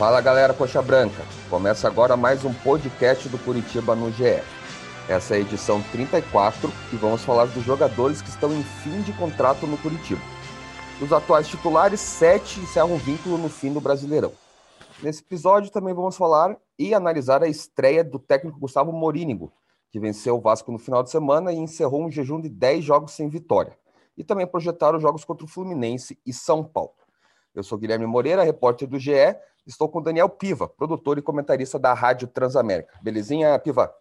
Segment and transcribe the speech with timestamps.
[0.00, 4.42] Fala galera Coxa Branca, começa agora mais um podcast do Curitiba no GE.
[5.06, 9.12] Essa é a edição 34 e vamos falar dos jogadores que estão em fim de
[9.12, 10.22] contrato no Curitiba.
[10.98, 14.32] Dos atuais titulares, sete encerram vínculo no fim do Brasileirão.
[15.02, 19.52] Nesse episódio também vamos falar e analisar a estreia do técnico Gustavo Morínigo,
[19.90, 23.12] que venceu o Vasco no final de semana e encerrou um jejum de 10 jogos
[23.12, 23.76] sem vitória.
[24.16, 26.94] E também projetar os jogos contra o Fluminense e São Paulo.
[27.54, 29.36] Eu sou Guilherme Moreira, repórter do GE,
[29.70, 32.92] Estou com Daniel Piva, produtor e comentarista da Rádio Transamérica.
[33.00, 33.94] Belezinha, Piva?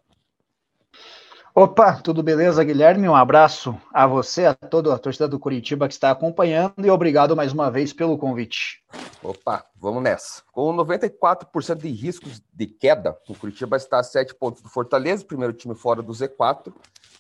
[1.53, 3.07] Opa, tudo beleza, Guilherme?
[3.07, 7.35] Um abraço a você, a toda a torcida do Curitiba que está acompanhando e obrigado
[7.35, 8.83] mais uma vez pelo convite.
[9.21, 10.41] Opa, vamos nessa.
[10.51, 15.53] Com 94% de riscos de queda, o Curitiba está a 7 pontos do Fortaleza, primeiro
[15.53, 16.73] time fora do Z4,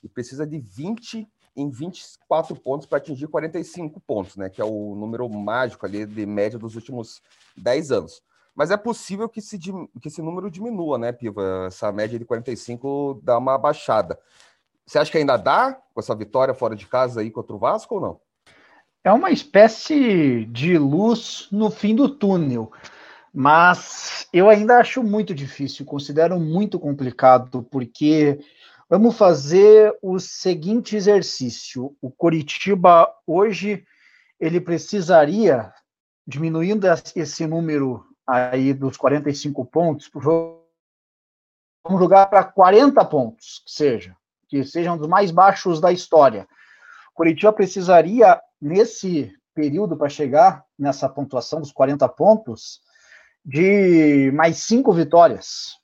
[0.03, 4.49] e precisa de 20 em 24 pontos para atingir 45 pontos, né?
[4.49, 7.21] Que é o número mágico ali de média dos últimos
[7.55, 8.23] 10 anos.
[8.59, 11.67] Mas é possível que esse, que esse número diminua, né, Piva?
[11.67, 14.19] Essa média de 45 dá uma baixada.
[14.85, 17.95] Você acha que ainda dá com essa vitória fora de casa aí contra o Vasco
[17.95, 18.19] ou não?
[19.01, 22.69] É uma espécie de luz no fim do túnel,
[23.33, 28.41] mas eu ainda acho muito difícil, considero muito complicado, porque
[28.89, 33.85] vamos fazer o seguinte exercício: o Coritiba hoje
[34.37, 35.71] ele precisaria,
[36.27, 44.15] diminuindo esse número aí dos 45 pontos, vamos jogar para 40 pontos, que seja,
[44.47, 46.47] que sejam dos mais baixos da história.
[47.11, 52.81] O Curitiba precisaria, nesse período, para chegar nessa pontuação dos 40 pontos,
[53.43, 55.79] de mais cinco vitórias.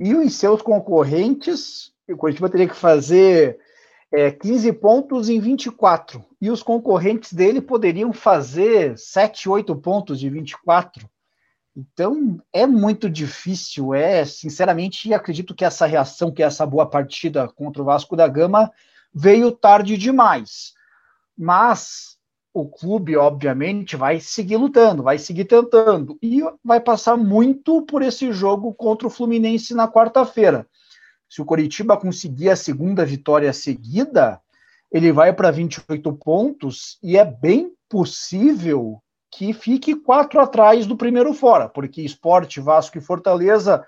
[0.00, 3.58] E os seus concorrentes, o Curitiba teria que fazer
[4.10, 6.24] é, 15 pontos em 24.
[6.40, 11.08] E os concorrentes dele poderiam fazer 7, 8 pontos de 24.
[11.78, 17.80] Então é muito difícil, é sinceramente acredito que essa reação, que essa boa partida contra
[17.80, 18.68] o Vasco da Gama
[19.14, 20.74] veio tarde demais.
[21.36, 22.18] Mas
[22.52, 28.32] o clube, obviamente, vai seguir lutando, vai seguir tentando e vai passar muito por esse
[28.32, 30.66] jogo contra o Fluminense na quarta-feira.
[31.28, 34.40] Se o Coritiba conseguir a segunda vitória seguida,
[34.90, 39.00] ele vai para 28 pontos e é bem possível
[39.30, 43.86] que fique quatro atrás do primeiro fora, porque Esporte, Vasco e Fortaleza,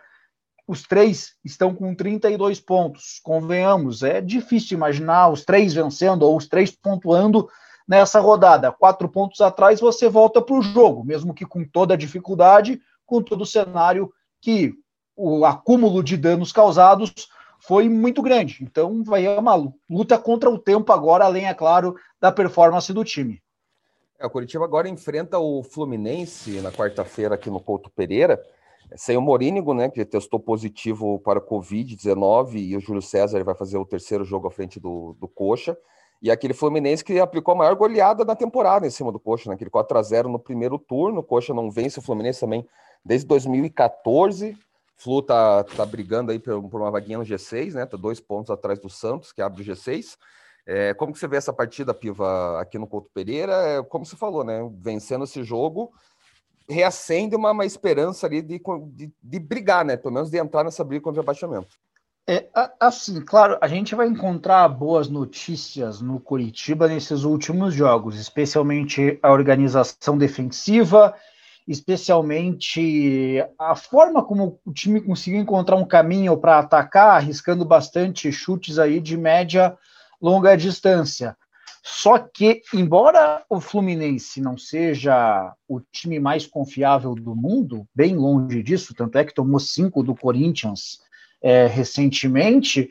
[0.67, 3.21] os três estão com 32 pontos.
[3.23, 7.49] Convenhamos, é difícil imaginar os três vencendo ou os três pontuando
[7.89, 8.71] nessa rodada.
[8.71, 13.21] Quatro pontos atrás você volta para o jogo, mesmo que com toda a dificuldade, com
[13.23, 14.75] todo o cenário que
[15.17, 17.13] o acúmulo de danos causados
[17.59, 18.59] foi muito grande.
[18.63, 19.55] Então vai uma
[19.89, 23.43] luta contra o tempo agora, além, é claro, da performance do time.
[24.21, 28.39] É, o Curitiba agora enfrenta o Fluminense na quarta-feira aqui no Couto Pereira,
[28.95, 33.79] sem o Morínigo, né, que testou positivo para Covid-19, e o Júlio César vai fazer
[33.79, 35.75] o terceiro jogo à frente do, do Coxa.
[36.21, 39.55] E aquele Fluminense que aplicou a maior goleada da temporada em cima do Coxa, né?
[39.55, 41.21] Aquele 4x0 no primeiro turno.
[41.21, 42.67] O Coxa não vence o Fluminense também
[43.03, 44.55] desde 2014.
[44.97, 47.87] Flu tá, tá brigando aí por, uma vaguinha no G6, né?
[47.87, 50.19] Tá dois pontos atrás do Santos, que abre o G6.
[50.67, 53.53] É, como que você vê essa partida, Piva, aqui no Couto Pereira?
[53.53, 54.61] É, como você falou, né?
[54.81, 55.93] Vencendo esse jogo,
[56.69, 58.61] reacende uma, uma esperança ali de,
[58.93, 59.97] de, de, brigar, né?
[59.97, 61.69] Pelo menos de entrar nessa briga contra o abaixamento.
[62.29, 62.49] É,
[62.79, 69.33] assim, claro, a gente vai encontrar boas notícias no Curitiba nesses últimos jogos, especialmente a
[69.33, 71.13] organização defensiva,
[71.67, 78.79] especialmente a forma como o time conseguiu encontrar um caminho para atacar, arriscando bastante chutes
[78.79, 79.77] aí de média
[80.21, 81.37] longa distância.
[81.83, 88.63] Só que, embora o Fluminense não seja o time mais confiável do mundo, bem longe
[88.63, 91.01] disso, tanto é que tomou cinco do Corinthians
[91.43, 92.91] é, recentemente,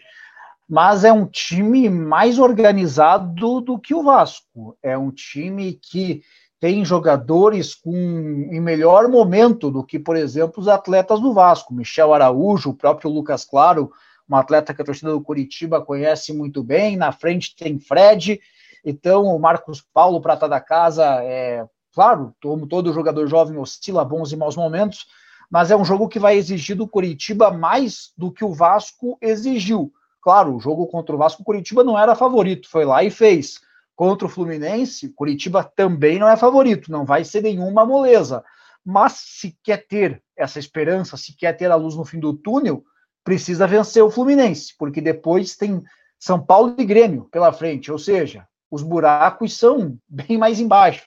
[0.67, 4.77] mas é um time mais organizado do que o Vasco.
[4.81, 6.23] É um time que
[6.59, 11.73] tem jogadores com em melhor momento do que, por exemplo, os atletas do Vasco.
[11.73, 13.91] Michel Araújo, o próprio Lucas Claro,
[14.29, 16.95] um atleta que a torcida do Curitiba conhece muito bem.
[16.95, 18.39] Na frente tem Fred,
[18.85, 24.31] então o Marcos Paulo, prata da casa, é claro, como todo jogador jovem oscila bons
[24.31, 25.07] e maus momentos,
[25.49, 29.91] mas é um jogo que vai exigir do Curitiba mais do que o Vasco exigiu.
[30.21, 33.59] Claro, o jogo contra o Vasco, o Curitiba não era favorito, foi lá e fez.
[33.95, 38.43] Contra o Fluminense, Curitiba também não é favorito, não vai ser nenhuma moleza.
[38.85, 42.83] Mas se quer ter essa esperança, se quer ter a luz no fim do túnel,
[43.29, 45.83] precisa vencer o Fluminense, porque depois tem
[46.17, 51.05] São Paulo e Grêmio pela frente, ou seja, os buracos são bem mais embaixo.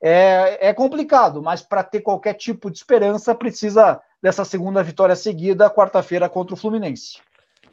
[0.00, 5.68] é, é complicado, mas para ter qualquer tipo de esperança, precisa dessa segunda vitória seguida,
[5.68, 7.18] quarta-feira contra o Fluminense.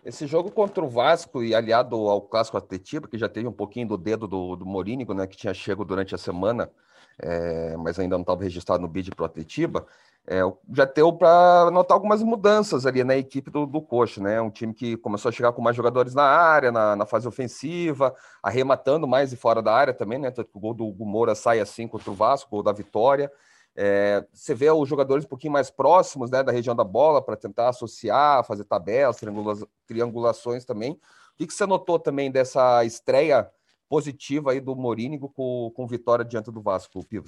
[0.04, 3.90] Esse jogo contra o Vasco e aliado ao Clássico Atletiba, que já teve um pouquinho
[3.90, 6.72] do dedo do, do Morínigo, né, que tinha chego durante a semana,
[7.20, 9.86] é, mas ainda não estava registrado no bid para o Atletiba,
[10.28, 10.42] é,
[10.72, 14.40] já deu para notar algumas mudanças ali na equipe do, do Coxa, né?
[14.40, 18.16] Um time que começou a chegar com mais jogadores na área, na, na fase ofensiva,
[18.42, 20.30] arrematando mais e fora da área também, né?
[20.30, 23.32] Tanto que o gol do, Moura sai assim contra o Vasco, gol da vitória.
[23.76, 27.38] É, você vê os jogadores um pouquinho mais próximos né, da região da bola para
[27.38, 29.56] tentar associar, fazer tabelas, triangula
[29.88, 30.92] triangulações também.
[30.92, 31.00] O
[31.38, 33.50] que, que, você notou também dessa estreia
[33.90, 37.26] positiva aí do Morínigo com, com vitória diante do Vasco, Pivo?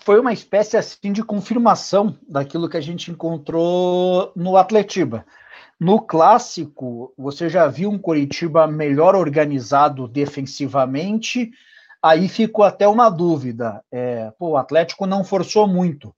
[0.00, 5.24] Foi uma espécie assim de confirmação daquilo que a gente encontrou no Atletiba.
[5.80, 11.50] No clássico, você já viu um Coritiba melhor organizado defensivamente,
[12.04, 13.82] Aí ficou até uma dúvida.
[13.90, 16.14] É, pô, o Atlético não forçou muito.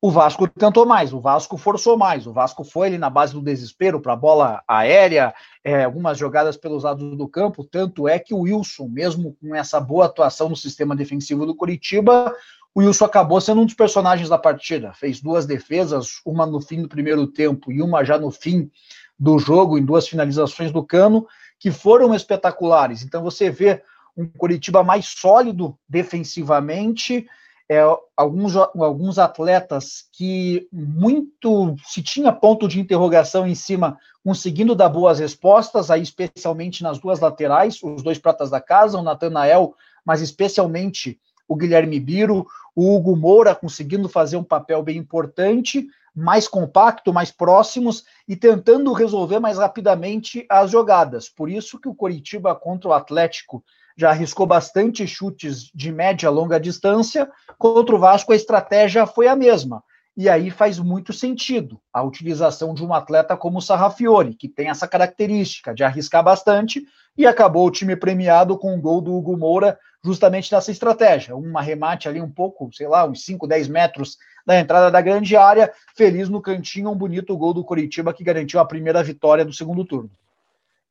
[0.00, 2.26] O Vasco tentou mais, o Vasco forçou mais.
[2.26, 6.84] O Vasco foi ali na base do desespero para bola aérea, é, algumas jogadas pelos
[6.84, 7.64] lados do campo.
[7.64, 12.34] Tanto é que o Wilson, mesmo com essa boa atuação no sistema defensivo do Curitiba,
[12.76, 14.92] o Wilson acabou sendo um dos personagens da partida.
[14.92, 18.70] Fez duas defesas, uma no fim do primeiro tempo e uma já no fim
[19.18, 21.26] do jogo, em duas finalizações do cano,
[21.58, 23.02] que foram espetaculares.
[23.02, 23.82] Então você vê
[24.14, 27.26] um Curitiba mais sólido defensivamente,
[27.66, 27.80] é,
[28.14, 35.18] alguns, alguns atletas que muito se tinha ponto de interrogação em cima, conseguindo dar boas
[35.18, 39.74] respostas, aí especialmente nas duas laterais, os dois pratas da casa, o Natanael,
[40.04, 46.48] mas especialmente o Guilherme Biro, o Hugo Moura conseguindo fazer um papel bem importante, mais
[46.48, 51.28] compacto, mais próximos e tentando resolver mais rapidamente as jogadas.
[51.28, 53.62] Por isso que o Coritiba contra o Atlético
[53.96, 57.30] já arriscou bastante chutes de média longa distância.
[57.58, 59.82] Contra o Vasco, a estratégia foi a mesma.
[60.16, 64.70] E aí faz muito sentido a utilização de um atleta como o Sarrafiore, que tem
[64.70, 66.86] essa característica de arriscar bastante,
[67.18, 71.36] e acabou o time premiado com o um gol do Hugo Moura justamente nessa estratégia.
[71.36, 74.16] Um arremate ali um pouco, sei lá, uns 5, 10 metros
[74.46, 78.60] da entrada da grande área, feliz no cantinho, um bonito gol do Coritiba que garantiu
[78.60, 80.10] a primeira vitória do segundo turno.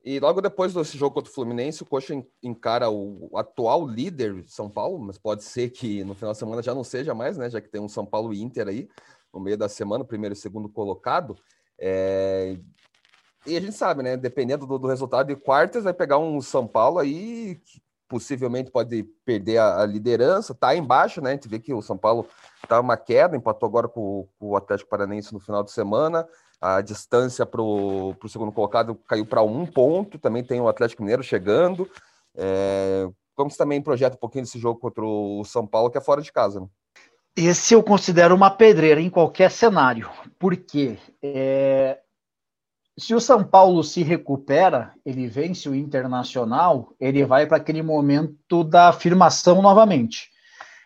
[0.04, 4.70] E logo depois desse jogo contra o Fluminense, o Coxa encara o atual líder São
[4.70, 7.50] Paulo, mas pode ser que no final da semana já não seja mais, né?
[7.50, 8.88] Já que tem um São Paulo Inter aí
[9.34, 11.36] no meio da semana, primeiro e segundo colocado.
[11.80, 12.58] É...
[13.48, 14.16] E a gente sabe, né?
[14.16, 17.60] Dependendo do, do, resultado de quartas, vai pegar um São Paulo aí
[18.08, 21.32] possivelmente pode perder a, a, liderança, tá embaixo, né?
[21.32, 22.28] A gente vê que o São Paulo
[22.68, 26.28] tá uma queda, empatou agora com, com o Atlético Paranense no final de semana
[26.62, 31.24] a distância para o segundo colocado caiu para um ponto, também tem o Atlético Mineiro
[31.24, 31.90] chegando.
[32.36, 36.02] É, como você também projeta um pouquinho desse jogo contra o São Paulo, que é
[36.02, 36.62] fora de casa?
[36.62, 36.68] Né?
[37.36, 40.10] Esse eu considero uma pedreira em qualquer cenário,
[40.40, 42.00] porque é,
[42.98, 48.64] se o São Paulo se recupera, ele vence o Internacional, ele vai para aquele momento
[48.64, 50.30] da afirmação novamente.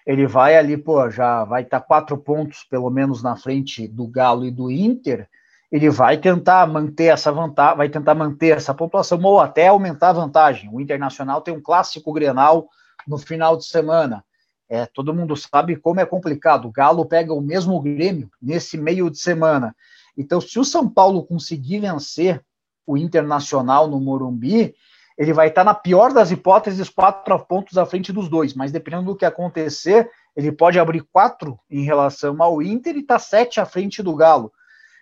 [0.06, 4.08] Ele vai ali, pô, já vai estar tá quatro pontos pelo menos na frente do
[4.08, 5.30] Galo e do Inter
[5.72, 10.14] ele vai tentar manter essa vantagem, vai tentar manter essa pontuação ou até aumentar a
[10.14, 10.70] vantagem.
[10.74, 12.68] O Internacional tem um clássico Grenal
[13.08, 14.24] no final de semana.
[14.68, 16.68] É, todo mundo sabe como é complicado.
[16.68, 19.76] O Galo pega o mesmo Grêmio nesse meio de semana.
[20.20, 22.44] Então, se o São Paulo conseguir vencer
[22.86, 24.76] o Internacional no Morumbi,
[25.18, 28.54] ele vai estar na pior das hipóteses quatro pontos à frente dos dois.
[28.54, 33.16] Mas dependendo do que acontecer, ele pode abrir quatro em relação ao Inter e estar
[33.16, 34.52] tá sete à frente do Galo.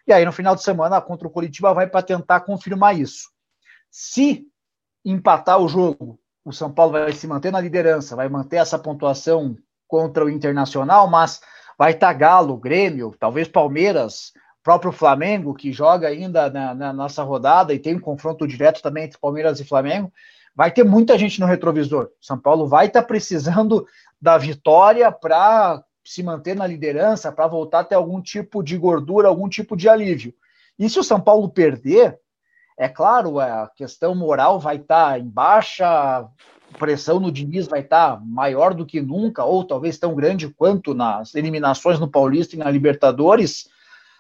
[0.05, 3.31] E aí, no final de semana, contra o Curitiba, vai para tentar confirmar isso.
[3.89, 4.45] Se
[5.03, 9.57] empatar o jogo, o São Paulo vai se manter na liderança, vai manter essa pontuação
[9.87, 11.41] contra o Internacional, mas
[11.75, 14.31] vai estar tá Galo, Grêmio, talvez Palmeiras,
[14.67, 19.05] próprio Flamengo, que joga ainda na, na, nossa rodada e tem um confronto direto também
[19.05, 20.11] entre Palmeiras e Flamengo.
[20.53, 22.09] Vai ter muita gente no retrovisor.
[22.19, 23.87] São Paulo vai estar tá precisando
[24.21, 29.29] da vitória para se manter na liderança para voltar a ter algum tipo de gordura,
[29.29, 30.33] algum tipo de alívio.
[30.77, 32.19] E se o São Paulo perder,
[32.77, 36.27] é claro, a questão moral vai estar tá em baixa,
[36.77, 40.93] pressão no Diniz vai estar tá maior do que nunca, ou talvez tão grande quanto
[40.93, 43.76] nas eliminações no Paulista e na Libertadores.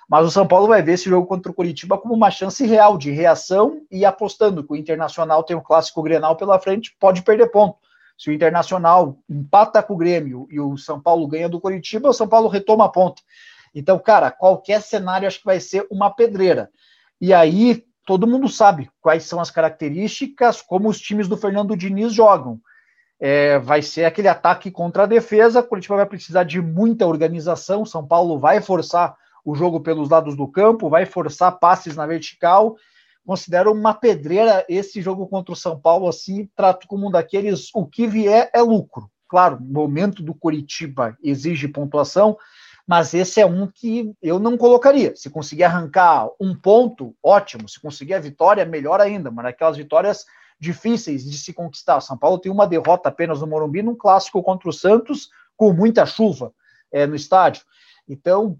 [0.07, 2.97] Mas o São Paulo vai ver esse jogo contra o Curitiba como uma chance real
[2.97, 7.21] de reação e apostando que o Internacional tem o um clássico Grenal pela frente, pode
[7.23, 7.77] perder ponto.
[8.17, 12.13] Se o Internacional empata com o Grêmio e o São Paulo ganha do Curitiba, o
[12.13, 13.21] São Paulo retoma a ponta.
[13.75, 16.71] Então, cara, qualquer cenário acho que vai ser uma pedreira.
[17.19, 22.13] E aí todo mundo sabe quais são as características, como os times do Fernando Diniz
[22.13, 22.59] jogam.
[23.19, 25.63] é, vai ser aquele ataque contra a defesa.
[25.63, 27.85] Curitiba vai precisar de muita organização.
[27.85, 29.15] São Paulo vai forçar
[29.47, 32.75] o jogo pelos lados do campo, vai forçar passes na vertical.
[33.25, 37.85] Considero uma pedreira esse jogo contra o São Paulo, assim, trato como um daqueles, o
[37.85, 39.09] que vier é lucro.
[39.25, 42.37] Claro, o momento do Curitiba exige pontuação,
[42.85, 45.15] mas esse é um que eu não colocaria.
[45.15, 47.69] Se conseguir arrancar um ponto, ótimo.
[47.69, 49.31] Se conseguir a vitória, melhor ainda.
[49.31, 50.25] Mas aquelas vitórias
[50.59, 52.01] difíceis de se conquistar.
[52.01, 56.05] São Paulo tem uma derrota apenas no Morumbi num clássico contra o Santos, com muita
[56.05, 56.51] chuva
[56.91, 57.63] é, no estádio.
[58.09, 58.57] Então,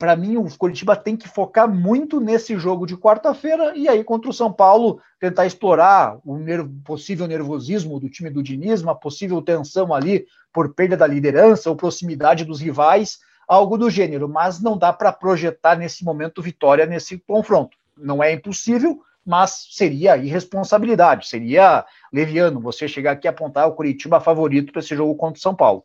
[0.00, 4.30] para mim, o Curitiba tem que focar muito nesse jogo de quarta-feira e aí contra
[4.30, 6.38] o São Paulo tentar explorar o
[6.82, 11.76] possível nervosismo do time do Diniz, uma possível tensão ali por perda da liderança ou
[11.76, 17.18] proximidade dos rivais algo do gênero, mas não dá para projetar nesse momento vitória nesse
[17.18, 17.76] confronto.
[17.94, 24.18] Não é impossível, mas seria irresponsabilidade, seria leviano você chegar aqui e apontar o Curitiba
[24.18, 25.84] favorito para esse jogo contra o São Paulo.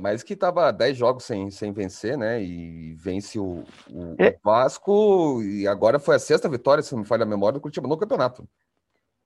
[0.00, 2.42] Mais que estava 10 jogos sem, sem vencer, né?
[2.42, 4.30] E vence o, o, é.
[4.30, 7.60] o, Vasco, e agora foi a sexta vitória, se não me falha a memória, do
[7.60, 8.48] Curitiba no campeonato.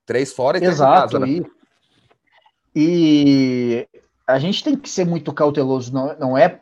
[0.05, 1.27] Três fora e três Exato, casa, né?
[1.27, 1.45] e,
[2.75, 3.87] e
[4.27, 6.61] a gente tem que ser muito cauteloso, não, não é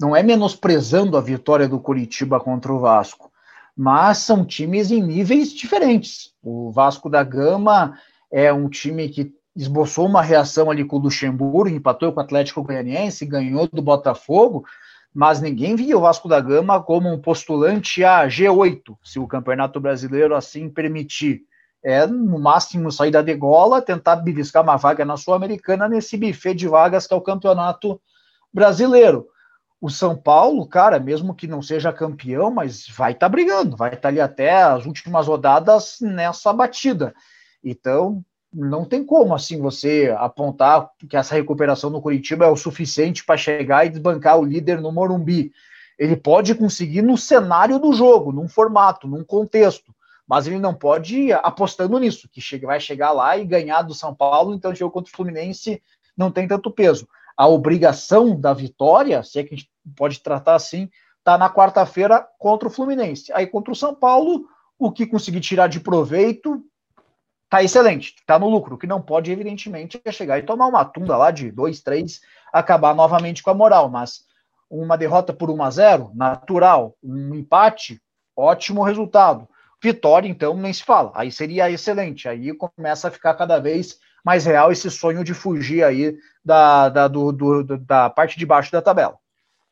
[0.00, 3.30] não é menosprezando a vitória do Curitiba contra o Vasco,
[3.76, 6.32] mas são times em níveis diferentes.
[6.42, 7.98] O Vasco da Gama
[8.32, 12.62] é um time que esboçou uma reação ali com o Luxemburgo, empatou com o Atlético
[12.62, 14.64] Goianiense, ganhou do Botafogo,
[15.12, 19.80] mas ninguém via o Vasco da Gama como um postulante a G8, se o Campeonato
[19.80, 21.42] Brasileiro assim permitir.
[21.82, 26.68] É, no máximo, sair da degola, tentar beliscar uma vaga na Sul-Americana nesse buffet de
[26.68, 27.98] vagas que é o Campeonato
[28.52, 29.26] Brasileiro
[29.80, 33.90] o São Paulo, cara, mesmo que não seja campeão, mas vai estar tá brigando, vai
[33.90, 37.14] estar tá ali até as últimas rodadas nessa batida.
[37.64, 43.24] Então, não tem como assim você apontar que essa recuperação no Curitiba é o suficiente
[43.24, 45.52] para chegar e desbancar o líder no Morumbi.
[45.98, 49.94] Ele pode conseguir no cenário do jogo, num formato, num contexto,
[50.26, 53.94] mas ele não pode ir apostando nisso, que chega, vai chegar lá e ganhar do
[53.94, 55.82] São Paulo, então o jogo contra o Fluminense
[56.16, 57.06] não tem tanto peso
[57.40, 62.28] a obrigação da vitória, se é que a gente pode tratar assim, está na quarta-feira
[62.38, 63.32] contra o Fluminense.
[63.32, 64.44] Aí contra o São Paulo,
[64.78, 66.62] o que conseguir tirar de proveito
[67.50, 68.76] tá excelente, tá no lucro.
[68.76, 72.20] O que não pode, evidentemente, é chegar e tomar uma tunda lá de 2, 3,
[72.52, 73.90] acabar novamente com a moral.
[73.90, 74.24] Mas
[74.70, 76.96] uma derrota por 1 a 0 natural.
[77.02, 78.00] Um empate,
[78.36, 79.48] ótimo resultado.
[79.82, 81.10] Vitória, então, nem se fala.
[81.14, 82.28] Aí seria excelente.
[82.28, 87.08] Aí começa a ficar cada vez mais real esse sonho de fugir aí da, da,
[87.08, 89.18] do, do, da parte de baixo da tabela.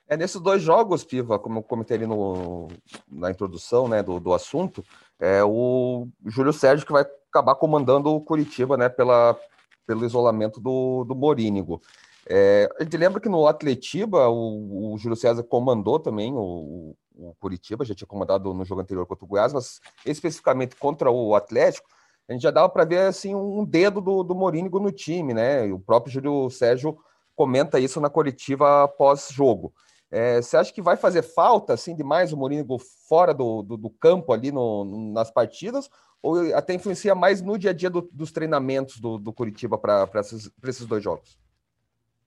[0.09, 2.69] É nesses dois jogos, Piva, como eu comentei ali no,
[3.07, 4.83] na introdução né, do, do assunto,
[5.21, 7.05] é o Júlio Sérgio que vai
[7.39, 9.39] acabar comandando o Curitiba né, pela,
[9.87, 11.81] pelo isolamento do, do Morínigo.
[12.29, 17.35] É, a gente lembra que no Atletiba o, o Júlio César comandou também o, o,
[17.41, 21.89] Curitiba, já tinha comandado no jogo anterior contra o Goiás, mas especificamente contra o Atlético,
[22.29, 25.65] a gente já dava para ver assim um dedo do, do Morínigo no time, né?
[25.73, 26.99] o próprio Júlio Sérgio
[27.35, 29.73] comenta isso na coletiva pós-jogo.
[30.11, 33.91] É, você acha que vai fazer falta assim demais o Morínigo fora do, do, do
[33.91, 35.91] campo ali no, nas partidas?
[36.23, 40.09] Ou até influencia mais no dia a dia do, dos treinamentos do, do Curitiba para
[40.17, 41.39] esses, esses dois jogos?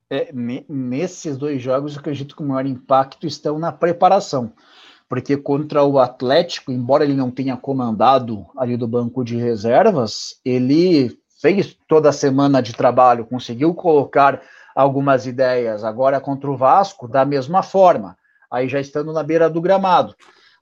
[0.10, 0.30] É,
[0.70, 4.54] nesses dois jogos, eu acredito que o maior impacto estão na preparação
[5.12, 11.20] porque contra o Atlético, embora ele não tenha comandado ali do banco de reservas, ele
[11.42, 14.42] fez toda a semana de trabalho, conseguiu colocar
[14.75, 15.84] algumas ideias.
[15.84, 18.18] Agora contra o Vasco, da mesma forma,
[18.50, 20.16] aí já estando na beira do gramado.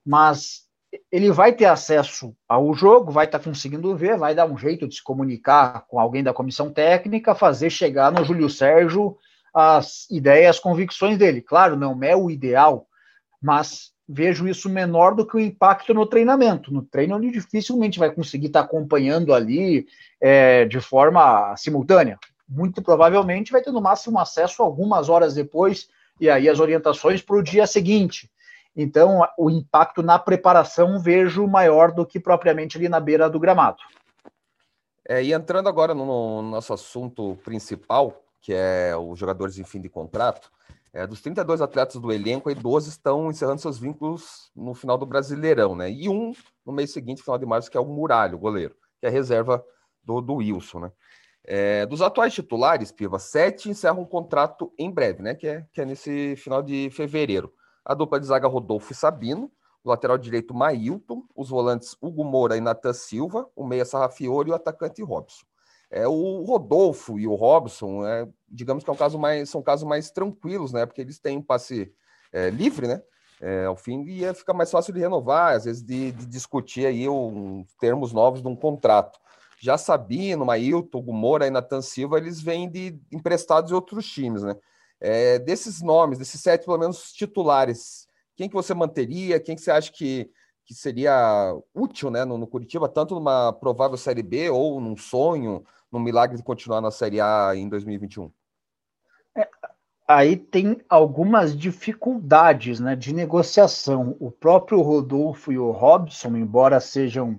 [0.05, 0.69] Mas
[1.11, 4.87] ele vai ter acesso ao jogo, vai estar tá conseguindo ver, vai dar um jeito
[4.87, 9.15] de se comunicar com alguém da comissão técnica, fazer chegar no Júlio Sérgio
[9.53, 11.41] as ideias, as convicções dele.
[11.41, 12.87] Claro, não é o ideal,
[13.41, 16.73] mas vejo isso menor do que o impacto no treinamento.
[16.73, 19.85] No treino, ele dificilmente vai conseguir estar acompanhando ali
[20.19, 22.17] é, de forma simultânea.
[22.49, 25.87] Muito provavelmente vai ter no máximo acesso algumas horas depois,
[26.19, 28.29] e aí as orientações para o dia seguinte.
[28.75, 33.77] Então, o impacto na preparação vejo maior do que propriamente ali na beira do gramado.
[35.07, 39.81] É, e entrando agora no, no nosso assunto principal, que é os jogadores em fim
[39.81, 40.51] de contrato,
[40.93, 45.05] é, dos 32 atletas do elenco, aí 12 estão encerrando seus vínculos no final do
[45.05, 45.91] Brasileirão, né?
[45.91, 46.33] E um
[46.65, 49.11] no mês seguinte, final de março, que é o Muralho, o goleiro, que é a
[49.11, 49.63] reserva
[50.03, 50.91] do, do Wilson, né?
[51.51, 55.33] É, dos atuais titulares, Piva, sete encerram um contrato em breve, né?
[55.33, 57.51] Que é, que é nesse final de fevereiro.
[57.83, 59.51] A dupla de zaga Rodolfo e Sabino,
[59.83, 64.51] o lateral direito Mailton, os volantes Hugo Moura e Natan Silva, o meia Sarrafiori e
[64.51, 65.43] o atacante Robson.
[65.89, 69.87] É, o Rodolfo e o Robson, é, digamos que é um caso mais, são casos
[69.87, 70.85] mais tranquilos, né?
[70.85, 71.91] Porque eles têm um passe
[72.31, 73.01] é, livre, né?
[73.41, 77.09] É, ao fim e fica mais fácil de renovar, às vezes de, de discutir aí
[77.09, 79.17] um, termos novos de um contrato.
[79.59, 84.55] Já Sabino, Mailton, Gumora e Natan Silva, eles vêm de emprestados de outros times, né?
[85.01, 88.07] É, desses nomes, desses sete, pelo menos titulares,
[88.39, 89.37] quem que você manteria?
[89.37, 90.31] Quem que você acha que,
[90.65, 95.61] que seria útil né, no, no Curitiba, tanto numa provável Série B ou num sonho,
[95.91, 98.31] num milagre de continuar na Série A em 2021?
[99.35, 99.45] É,
[100.07, 104.15] aí tem algumas dificuldades né, de negociação.
[104.21, 107.37] O próprio Rodolfo e o Robson, embora sejam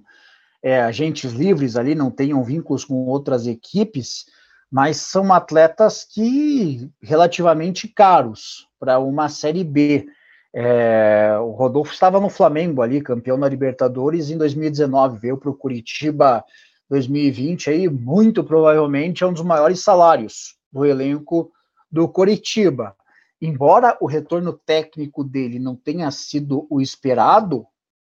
[0.62, 4.26] é, agentes livres ali, não tenham vínculos com outras equipes,
[4.71, 10.07] mas são atletas que relativamente caros para uma Série B.
[10.55, 15.55] É, o Rodolfo estava no Flamengo ali, campeão da Libertadores em 2019, veio para o
[15.55, 16.45] Curitiba
[16.88, 21.50] 2020, aí muito provavelmente é um dos maiores salários do elenco
[21.90, 22.97] do Curitiba.
[23.40, 27.67] Embora o retorno técnico dele não tenha sido o esperado,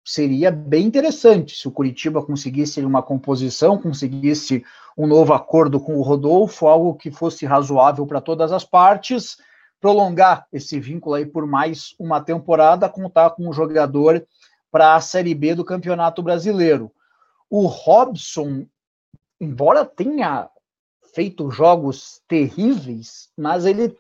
[0.04, 4.64] seria bem interessante se o Curitiba conseguisse uma composição, conseguisse
[4.98, 9.38] um novo acordo com o Rodolfo, algo que fosse razoável para todas as partes,
[9.80, 14.26] prolongar esse vínculo aí por mais uma temporada, contar com um jogador
[14.72, 16.92] para a Série B do Campeonato Brasileiro.
[17.50, 18.66] O Robson,
[19.40, 20.50] embora tenha
[21.14, 23.96] feito jogos terríveis, mas ele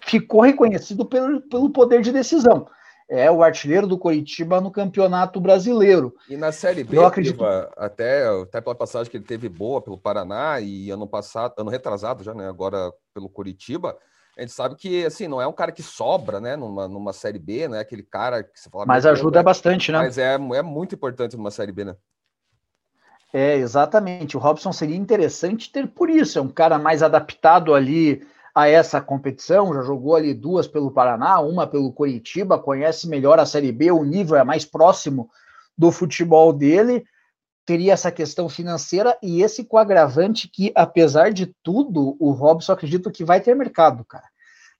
[0.00, 2.66] ficou reconhecido pelo, pelo poder de decisão
[3.08, 6.14] é o artilheiro do Coritiba no Campeonato Brasileiro.
[6.28, 7.42] E na Série B, eu acredito...
[7.76, 12.22] até, até pela passagem que ele teve boa pelo Paraná e ano passado, ano retrasado
[12.22, 12.48] já, né?
[12.48, 13.96] Agora pelo Coritiba,
[14.36, 16.54] a gente sabe que assim não é um cara que sobra, né?
[16.54, 17.80] Numa, numa Série B, né?
[17.80, 18.84] Aquele cara que você fala.
[18.86, 19.98] Mas ajuda bastante, né?
[19.98, 21.96] Mas é, é muito importante numa Série B, né?
[23.32, 24.36] É, exatamente.
[24.36, 26.38] O Robson seria interessante ter por isso.
[26.38, 28.26] É um cara mais adaptado ali
[28.58, 33.46] a essa competição, já jogou ali duas pelo Paraná, uma pelo Curitiba, conhece melhor a
[33.46, 35.30] Série B, o nível é mais próximo
[35.76, 37.04] do futebol dele,
[37.64, 43.24] teria essa questão financeira e esse coagravante que, apesar de tudo, o Robson acredito que
[43.24, 44.24] vai ter mercado, cara.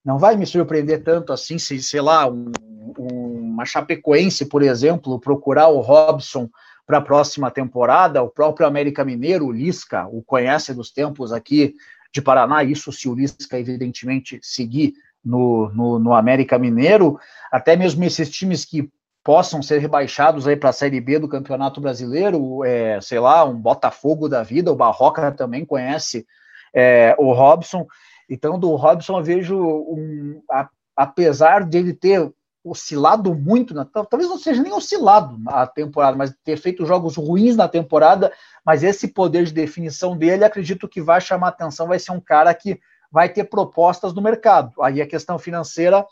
[0.05, 2.51] Não vai me surpreender tanto assim se, sei lá, um,
[2.99, 6.51] um, uma Chapecoense, por exemplo, procurar o Robson
[6.85, 11.77] para a próxima temporada, o próprio América Mineiro, o Lisca, o conhece dos tempos aqui
[12.13, 14.95] de Paraná, isso se o Lisca, evidentemente, seguir
[15.25, 17.19] no, no, no América Mineiro,
[17.51, 18.91] até mesmo esses times que
[19.23, 23.61] possam ser rebaixados aí para a Série B do Campeonato Brasileiro, é, sei lá, um
[23.61, 26.27] Botafogo da vida, o Barroca também conhece
[26.75, 27.87] é, o Robson.
[28.31, 32.33] Então, do Robson eu vejo, um, a, apesar de ele ter
[32.71, 37.57] oscilado muito, na, talvez não seja nem oscilado na temporada, mas ter feito jogos ruins
[37.57, 38.33] na temporada,
[38.65, 42.53] mas esse poder de definição dele, acredito que vai chamar atenção, vai ser um cara
[42.55, 44.83] que vai ter propostas no mercado.
[44.83, 46.05] Aí a questão financeira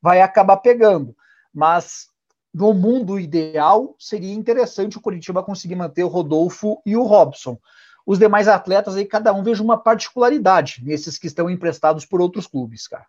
[0.00, 1.14] vai acabar pegando.
[1.52, 2.08] Mas
[2.52, 7.58] no mundo ideal, seria interessante o Curitiba conseguir manter o Rodolfo e o Robson.
[8.06, 12.46] Os demais atletas aí, cada um veja uma particularidade nesses que estão emprestados por outros
[12.46, 13.06] clubes, cara.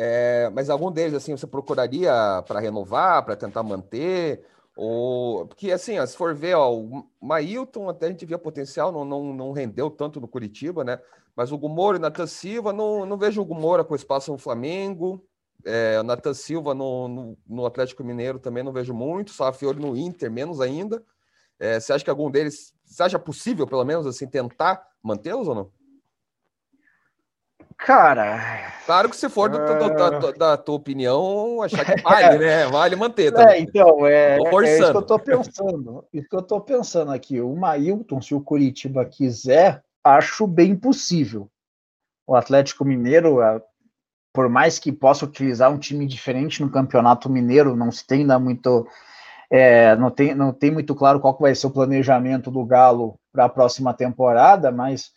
[0.00, 2.12] É, mas algum deles, assim, você procuraria
[2.46, 4.44] para renovar, para tentar manter?
[4.76, 5.44] Ou...
[5.48, 9.04] Porque, assim, ó, se for ver, ó, o Mailton até a gente via potencial, não,
[9.04, 11.00] não, não rendeu tanto no Curitiba, né?
[11.34, 14.38] Mas o Gumora e o Natan Silva, não, não vejo o Gumora com espaço no
[14.38, 15.26] Flamengo.
[15.64, 19.32] É, o Natan Silva no, no, no, Atlético Mineiro também não vejo muito.
[19.32, 21.02] Safiori no Inter, menos ainda.
[21.58, 25.56] É, você acha que algum deles, você acha possível, pelo menos, assim, tentar mantê-los ou
[25.56, 25.72] não?
[27.78, 28.72] Cara.
[28.84, 32.66] Claro que se for do, do, da, da, da, tua opinião, achar que vale, né?
[32.66, 33.32] Vale manter.
[33.32, 33.54] Também.
[33.54, 36.04] É, então, é, é, isso que eu tô pensando.
[36.12, 37.40] Isso que eu tô pensando aqui.
[37.40, 41.48] O Mailton, se o Curitiba quiser, acho bem possível.
[42.26, 43.38] O Atlético Mineiro,
[44.32, 48.38] por mais que possa utilizar um time diferente no Campeonato Mineiro, não se tem ainda
[48.38, 48.86] muito.
[49.50, 53.44] É, não, tem, não tem muito claro qual vai ser o planejamento do Galo para
[53.44, 55.10] a próxima temporada, mas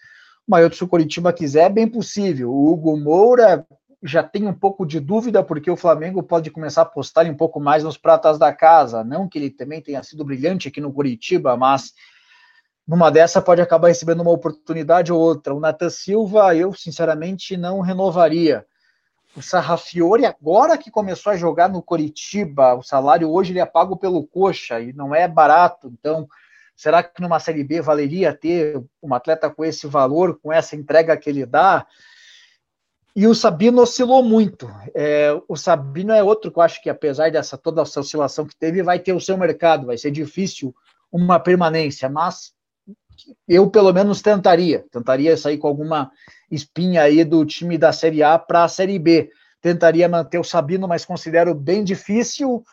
[0.52, 2.52] Maioto, se o Coritiba quiser, é bem possível.
[2.52, 3.66] O Hugo Moura
[4.04, 7.60] já tem um pouco de dúvida, porque o Flamengo pode começar a apostar um pouco
[7.60, 9.02] mais nos pratas da casa.
[9.02, 11.94] Não que ele também tenha sido brilhante aqui no Curitiba, mas
[12.86, 15.56] numa dessa pode acabar recebendo uma oportunidade ou outra.
[15.56, 18.66] O Nathan Silva, eu sinceramente não renovaria.
[19.38, 23.96] O Sarrafiore, agora que começou a jogar no Curitiba, o salário hoje ele é pago
[23.96, 26.28] pelo coxa e não é barato, então
[26.82, 31.16] Será que numa Série B valeria ter um atleta com esse valor, com essa entrega
[31.16, 31.86] que ele dá?
[33.16, 34.68] E o Sabino oscilou muito.
[34.96, 38.56] É, o Sabino é outro que eu acho que, apesar dessa toda essa oscilação que
[38.56, 40.74] teve, vai ter o seu mercado, vai ser difícil
[41.12, 42.52] uma permanência, mas
[43.48, 46.12] eu pelo menos tentaria, tentaria sair com alguma
[46.50, 49.30] espinha aí do time da Série A para a Série B.
[49.62, 52.64] Tentaria manter o Sabino, mas considero bem difícil.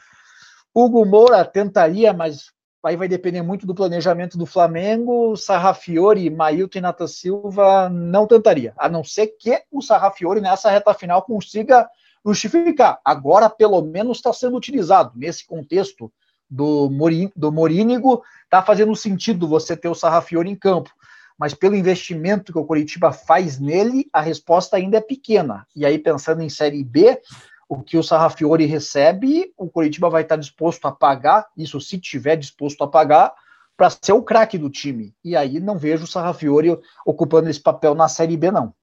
[0.75, 5.37] Hugo Moura tentaria, mas aí vai depender muito do planejamento do Flamengo.
[5.37, 10.95] Sarrafiore, Mailton e Nata Silva não tentaria, a não ser que o Sarrafiore nessa reta
[10.95, 11.89] final consiga
[12.25, 13.01] justificar.
[13.05, 16.13] Agora, pelo menos, está sendo utilizado nesse contexto
[16.49, 20.91] do, Morin, do Morínigo, está fazendo sentido você ter o Sarrafiore em campo.
[21.39, 25.67] Mas pelo investimento que o Coritiba faz nele, a resposta ainda é pequena.
[25.75, 27.21] E aí, pensando em Série B,
[27.69, 32.37] o que o Sarrafiore recebe, o Coritiba vai estar disposto a pagar, isso se tiver
[32.37, 33.35] disposto a pagar,
[33.77, 35.15] para ser o craque do time.
[35.23, 38.75] E aí não vejo o Sarrafiore ocupando esse papel na Série B, não.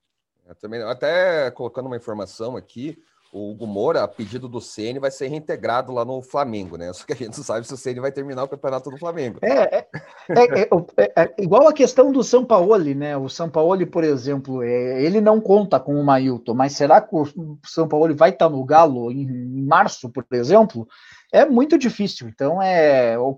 [0.46, 2.98] Eu também, até colocando uma informação aqui,
[3.36, 6.92] o Hugo Moura, a pedido do Ceni, vai ser reintegrado lá no Flamengo, né?
[6.96, 9.40] Só que a gente não sabe se o Ceni vai terminar o campeonato do Flamengo.
[9.42, 9.88] É, é,
[10.30, 13.18] é, é, é igual a questão do São Paulo, né?
[13.18, 17.26] O São Paulo, por exemplo, ele não conta com o Mailton, mas será que o
[17.66, 20.88] São Paulo vai estar no Galo em, em março, por exemplo?
[21.34, 22.30] É muito difícil.
[22.30, 23.36] Então, é o,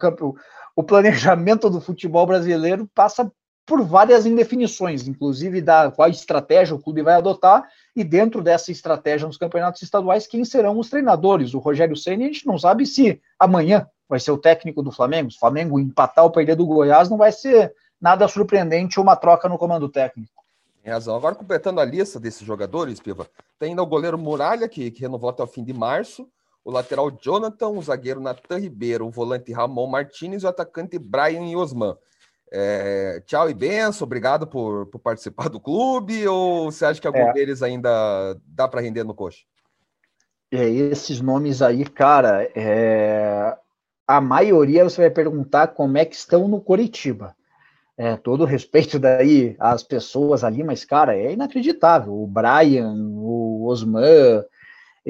[0.75, 3.31] o planejamento do futebol brasileiro passa
[3.67, 9.25] por várias indefinições, inclusive da qual estratégia o clube vai adotar, e dentro dessa estratégia
[9.25, 11.55] nos campeonatos estaduais, quem serão os treinadores?
[11.55, 15.31] O Rogério Senna, a gente não sabe se amanhã vai ser o técnico do Flamengo.
[15.31, 19.49] Se o Flamengo empatar ou perder do Goiás, não vai ser nada surpreendente uma troca
[19.49, 20.43] no comando técnico.
[20.83, 21.15] Tem razão.
[21.15, 25.31] Agora, completando a lista desses jogadores, Piva, tem ainda o goleiro Muralha, que, que renovou
[25.31, 26.29] até o fim de março,
[26.63, 31.57] o lateral Jonathan, o zagueiro Natan Ribeiro, o volante Ramon Martinez e o atacante Brian
[31.57, 31.97] Osman.
[32.51, 37.19] É, tchau e benção, obrigado por, por, participar do clube, ou você acha que algum
[37.19, 37.33] é.
[37.33, 39.43] deles ainda dá para render no coxa?
[40.51, 43.53] É, esses nomes aí, cara, é...
[44.07, 47.35] a maioria você vai perguntar como é que estão no Coritiba.
[47.97, 52.13] É, todo respeito daí às pessoas ali, mas, cara, é inacreditável.
[52.13, 54.45] O Brian, o Osman,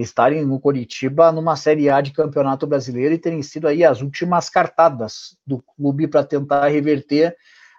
[0.02, 4.50] estarem no Coritiba numa Série A de Campeonato Brasileiro e terem sido aí as últimas
[4.50, 7.36] cartadas do clube para tentar reverter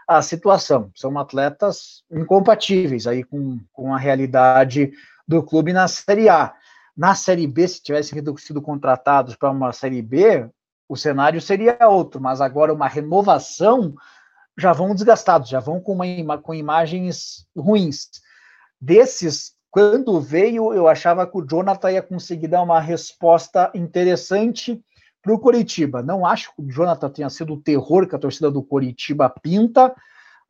[0.07, 0.91] a situação.
[0.97, 4.91] São atletas incompatíveis aí com, com a realidade
[5.27, 6.55] do clube na Série A.
[6.97, 10.49] Na Série B, se tivessem sido contratados para uma Série B,
[10.89, 13.95] o cenário seria outro, mas agora uma renovação
[14.57, 18.09] já vão desgastados, já vão com, uma, com imagens ruins.
[18.81, 24.83] Desses quando veio, eu achava que o Jonathan ia conseguir dar uma resposta interessante
[25.23, 26.03] para o Coritiba.
[26.03, 29.95] Não acho que o Jonathan tenha sido o terror que a torcida do Coritiba pinta,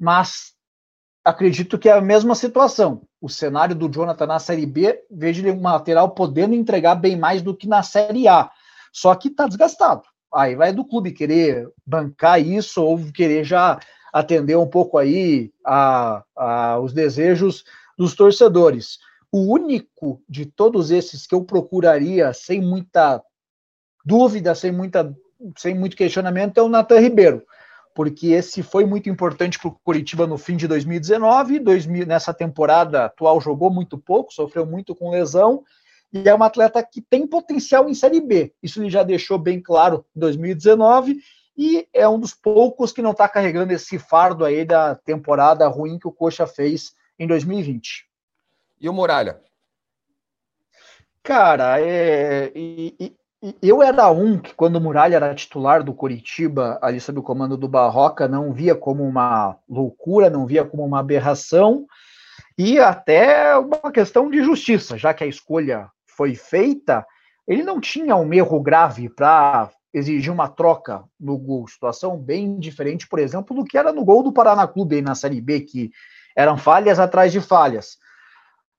[0.01, 0.55] mas
[1.23, 3.03] acredito que é a mesma situação.
[3.21, 7.43] O cenário do Jonathan na Série B, vejo ele um lateral podendo entregar bem mais
[7.43, 8.51] do que na Série A.
[8.91, 10.05] Só que está desgastado.
[10.33, 13.79] Aí vai do clube querer bancar isso ou querer já
[14.11, 17.63] atender um pouco aí a, a os desejos
[17.99, 19.07] dos torcedores.
[19.31, 23.23] O único de todos esses que eu procuraria sem muita
[24.05, 25.15] dúvida, sem, muita,
[25.57, 27.45] sem muito questionamento, é o Nathan Ribeiro,
[27.95, 31.59] porque esse foi muito importante para o Curitiba no fim de 2019.
[31.59, 35.63] 2000, nessa temporada atual jogou muito pouco, sofreu muito com lesão,
[36.11, 38.55] e é um atleta que tem potencial em Série B.
[38.63, 41.19] Isso ele já deixou bem claro em 2019
[41.57, 45.99] e é um dos poucos que não está carregando esse fardo aí da temporada ruim
[45.99, 48.08] que o Coxa fez em 2020.
[48.81, 49.41] E o Muralha?
[51.23, 52.95] Cara, é, e,
[53.43, 57.23] e, eu era um que, quando o Muralha era titular do Coritiba, ali sob o
[57.23, 61.87] comando do Barroca, não via como uma loucura, não via como uma aberração,
[62.57, 67.07] e até uma questão de justiça, já que a escolha foi feita,
[67.47, 71.67] ele não tinha um erro grave para exigir uma troca no gol.
[71.69, 75.15] Situação bem diferente, por exemplo, do que era no gol do Paraná Clube aí na
[75.15, 75.91] Série B, que
[76.37, 77.99] eram falhas atrás de falhas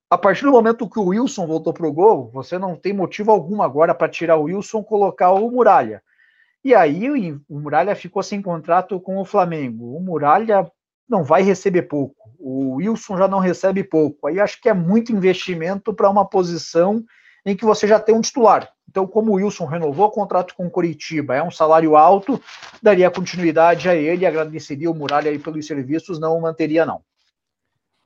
[0.10, 3.32] a partir do momento que o Wilson voltou para o gol, você não tem motivo
[3.32, 6.02] algum agora para tirar o Wilson colocar o Muralha.
[6.64, 9.96] E aí o Muralha ficou sem contrato com o Flamengo.
[9.96, 10.70] O Muralha
[11.08, 12.30] não vai receber pouco.
[12.40, 14.28] O Wilson já não recebe pouco.
[14.28, 17.04] Aí acho que é muito investimento para uma posição
[17.46, 18.70] em que você já tem um titular.
[18.90, 22.42] Então, como o Wilson renovou o contrato com o Coritiba, é um salário alto,
[22.82, 27.02] daria continuidade a ele, agradeceria o Muralha aí pelos serviços, não o manteria, não.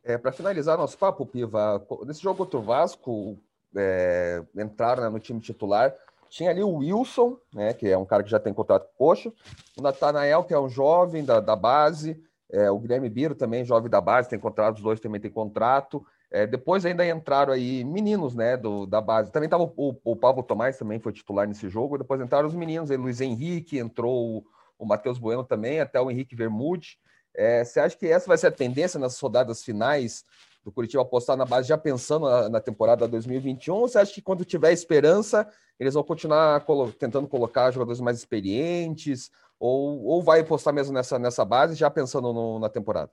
[0.03, 3.37] É, para finalizar nosso papo, Piva, nesse jogo contra o Vasco,
[3.75, 5.93] é, entraram né, no time titular.
[6.29, 9.07] Tinha ali o Wilson, né, que é um cara que já tem contrato com o
[9.07, 9.31] Coxa,
[9.77, 13.89] o Natanael, que é um jovem da, da base, é, o Guilherme Biro também, jovem
[13.89, 16.05] da base, tem contrato, os dois também têm contrato.
[16.29, 19.31] É, depois ainda entraram aí meninos, né, do, da base.
[19.31, 21.97] Também estava o, o, Pablo Tomás, também foi titular nesse jogo.
[21.97, 24.45] Depois entraram os meninos, aí Luiz Henrique, entrou o,
[24.79, 26.97] o Matheus Bueno também, até o Henrique Vermude.
[27.35, 30.23] É, você acha que essa vai ser a tendência nas rodadas finais
[30.63, 33.75] do Curitiba apostar na base já pensando na, na temporada 2021?
[33.75, 35.47] Ou você acha que quando tiver esperança,
[35.79, 39.31] eles vão continuar colo tentando colocar jogadores mais experientes?
[39.59, 43.11] Ou, ou vai apostar mesmo nessa, nessa base já pensando no, na temporada?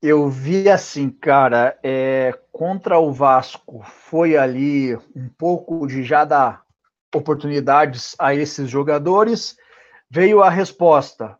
[0.00, 6.64] Eu vi assim, cara, é, contra o Vasco foi ali um pouco de já dar
[7.14, 9.56] oportunidades a esses jogadores.
[10.08, 11.36] Veio a resposta: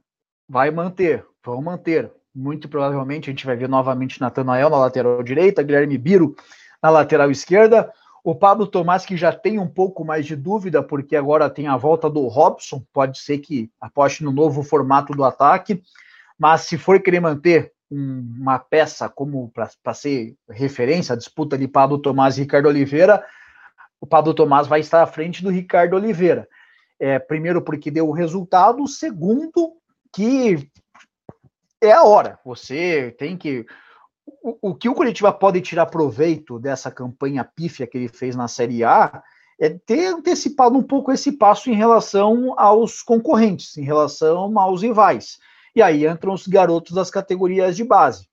[0.48, 2.10] vai manter, vão manter.
[2.34, 6.36] Muito provavelmente a gente vai ver novamente Natanael na lateral direita, Guilherme Biro
[6.82, 7.90] na lateral esquerda.
[8.22, 11.76] O Pablo Tomás, que já tem um pouco mais de dúvida, porque agora tem a
[11.76, 15.80] volta do Robson, pode ser que aposte no novo formato do ataque,
[16.38, 21.68] mas se for querer manter um, uma peça como para ser referência, a disputa de
[21.68, 23.24] Pablo Tomás e Ricardo Oliveira,
[24.00, 26.48] o Pablo Tomás vai estar à frente do Ricardo Oliveira.
[26.98, 29.74] É, primeiro, porque deu o resultado, segundo,
[30.16, 30.66] que
[31.78, 32.38] é a hora.
[32.42, 33.66] Você tem que.
[34.42, 38.48] O, o que o Curitiba pode tirar proveito dessa campanha pífia que ele fez na
[38.48, 39.22] Série A
[39.60, 45.36] é ter antecipado um pouco esse passo em relação aos concorrentes, em relação aos rivais.
[45.74, 48.26] E aí entram os garotos das categorias de base.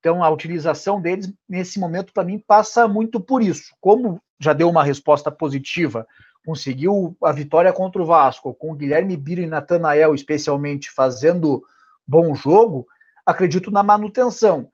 [0.00, 3.74] Então, a utilização deles, nesse momento, para mim, passa muito por isso.
[3.80, 6.06] Como já deu uma resposta positiva,
[6.44, 11.62] conseguiu a vitória contra o Vasco, com o Guilherme Biro e Natanael, especialmente, fazendo
[12.06, 12.86] bom jogo,
[13.24, 14.70] acredito na manutenção.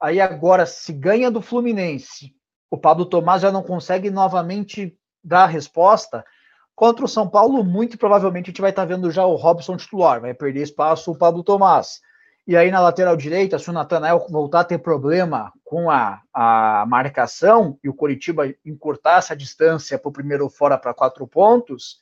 [0.00, 2.34] Aí agora, se ganha do Fluminense,
[2.70, 6.24] o Pablo Tomás já não consegue novamente dar a resposta,
[6.78, 10.20] Contra o São Paulo, muito provavelmente a gente vai estar vendo já o Robson titular,
[10.20, 12.00] vai perder espaço o Pablo Tomás.
[12.48, 16.86] E aí na lateral direita, se o Natanael voltar a ter problema com a, a
[16.88, 21.98] marcação e o Coritiba encurtar essa distância para o primeiro fora para quatro pontos,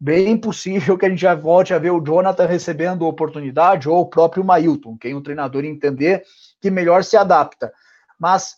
[0.00, 4.06] bem possível que a gente já volte a ver o Jonathan recebendo oportunidade ou o
[4.08, 6.22] próprio Mailton, quem o treinador entender
[6.58, 7.70] que melhor se adapta.
[8.18, 8.56] Mas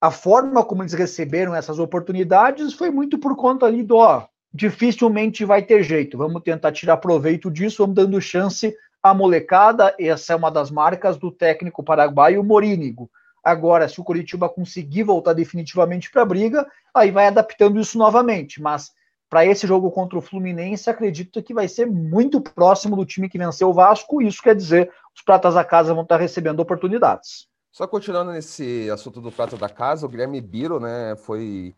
[0.00, 5.44] a forma como eles receberam essas oportunidades foi muito por conta ali do, ó, dificilmente
[5.44, 6.16] vai ter jeito.
[6.16, 9.94] Vamos tentar tirar proveito disso, vamos dando chance à molecada.
[9.98, 13.10] Essa é uma das marcas do técnico paraguaio Morínigo.
[13.42, 18.62] Agora, se o Curitiba conseguir voltar definitivamente para a briga, aí vai adaptando isso novamente.
[18.62, 18.92] Mas
[19.28, 23.38] para esse jogo contra o Fluminense, acredito que vai ser muito próximo do time que
[23.38, 24.22] venceu o Vasco.
[24.22, 27.48] Isso quer dizer, os pratas da casa vão estar recebendo oportunidades.
[27.72, 31.74] Só continuando nesse assunto do prata da casa, o Guilherme Biro, né, foi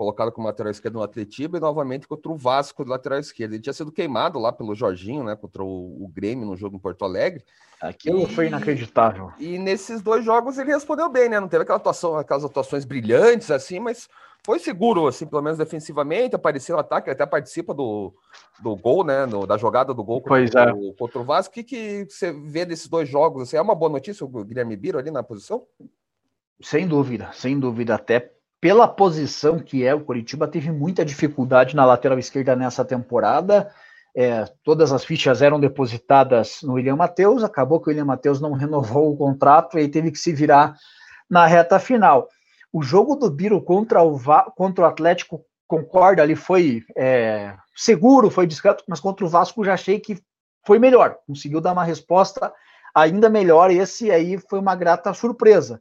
[0.00, 3.52] colocado como lateral esquerdo no Atletiba e novamente contra o Vasco do lateral esquerdo.
[3.52, 6.78] Ele tinha sido queimado lá pelo Jorginho, né, contra o, o Grêmio no jogo em
[6.78, 7.44] Porto Alegre.
[7.82, 9.30] Aquilo e, foi inacreditável.
[9.38, 11.38] E nesses dois jogos ele respondeu bem, né?
[11.38, 14.08] Não teve aquela atuação, aquelas atuações brilhantes assim, mas
[14.42, 18.14] foi seguro, assim, pelo menos defensivamente, apareceu no ataque, ele até participa do,
[18.58, 19.26] do gol, né?
[19.26, 20.72] No, da jogada do gol contra, é.
[20.72, 21.52] o, contra o Vasco.
[21.52, 23.42] O que, que você vê desses dois jogos?
[23.42, 25.66] Assim, é uma boa notícia o Guilherme Biro ali na posição?
[26.62, 27.96] Sem dúvida, sem dúvida.
[27.96, 33.72] Até pela posição que é, o Curitiba teve muita dificuldade na lateral esquerda nessa temporada.
[34.14, 38.52] É, todas as fichas eram depositadas no William Matheus, acabou que o William Matheus não
[38.52, 40.74] renovou o contrato e teve que se virar
[41.28, 42.28] na reta final.
[42.72, 44.20] O jogo do Biro contra o,
[44.54, 49.74] contra o Atlético, concorda, ali foi é, seguro, foi discreto, mas contra o Vasco já
[49.74, 50.20] achei que
[50.66, 52.52] foi melhor, conseguiu dar uma resposta
[52.94, 53.70] ainda melhor.
[53.70, 55.80] Esse aí foi uma grata surpresa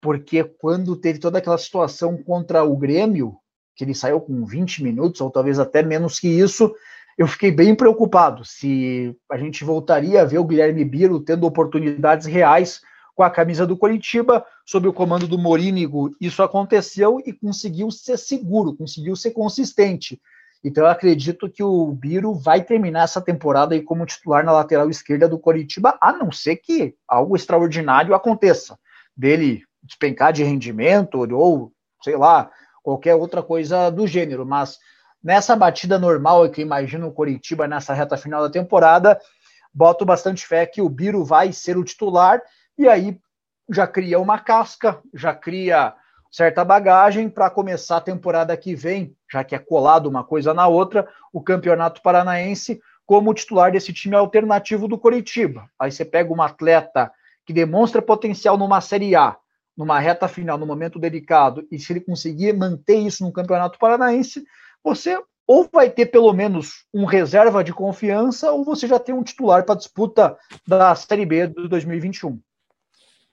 [0.00, 3.36] porque quando teve toda aquela situação contra o Grêmio,
[3.74, 6.74] que ele saiu com 20 minutos, ou talvez até menos que isso,
[7.18, 12.26] eu fiquei bem preocupado se a gente voltaria a ver o Guilherme Biro tendo oportunidades
[12.26, 12.80] reais
[13.14, 18.18] com a camisa do Coritiba, sob o comando do Morínigo, isso aconteceu e conseguiu ser
[18.18, 20.20] seguro, conseguiu ser consistente.
[20.62, 24.90] Então eu acredito que o Biro vai terminar essa temporada aí como titular na lateral
[24.90, 28.78] esquerda do Coritiba, a não ser que algo extraordinário aconteça
[29.16, 31.72] dele despencar de rendimento ou,
[32.02, 32.50] sei lá,
[32.82, 34.44] qualquer outra coisa do gênero.
[34.44, 34.78] Mas
[35.22, 39.18] nessa batida normal que imagino o Coritiba nessa reta final da temporada,
[39.72, 42.42] boto bastante fé que o Biro vai ser o titular
[42.76, 43.18] e aí
[43.70, 45.94] já cria uma casca, já cria
[46.30, 50.66] certa bagagem para começar a temporada que vem, já que é colado uma coisa na
[50.66, 55.68] outra, o Campeonato Paranaense como titular desse time alternativo do Coritiba.
[55.78, 57.10] Aí você pega um atleta
[57.44, 59.36] que demonstra potencial numa Série A,
[59.76, 64.44] numa reta final, num momento delicado, e se ele conseguir manter isso no Campeonato Paranaense,
[64.82, 69.22] você ou vai ter pelo menos um reserva de confiança, ou você já tem um
[69.22, 70.36] titular para a disputa
[70.66, 72.40] da Série B de 2021.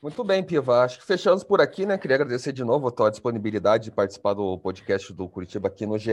[0.02, 0.84] Muito bem, Piva.
[0.84, 1.98] Acho que fechamos por aqui, né?
[1.98, 5.98] Queria agradecer de novo a tua disponibilidade de participar do podcast do Curitiba aqui no
[5.98, 6.12] GE.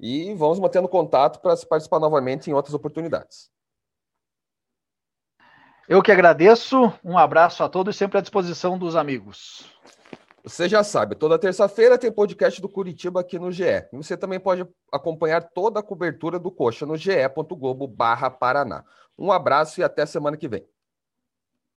[0.00, 3.50] E vamos mantendo contato para participar novamente em outras oportunidades.
[5.88, 9.64] Eu que agradeço, um abraço a todos, sempre à disposição dos amigos.
[10.44, 13.64] Você já sabe, toda terça-feira tem podcast do Curitiba aqui no GE.
[13.64, 18.84] E você também pode acompanhar toda a cobertura do Coxa no ge.globo barra Paraná.
[19.18, 20.62] Um abraço e até semana que vem.